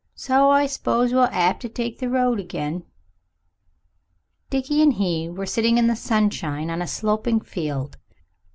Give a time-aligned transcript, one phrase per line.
[0.15, 2.85] So I s'pose we'll 'ave to take the road again."
[4.49, 7.97] Dickie and he were sitting in the sunshine on a sloping field.